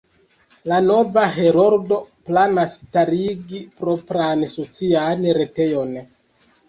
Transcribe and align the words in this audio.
La 0.69 0.77
nova 0.85 1.25
Heroldo 1.41 1.99
planas 2.29 2.73
starigi 2.85 3.61
propran 3.83 4.43
socian 4.55 5.29
retejon. 5.39 5.97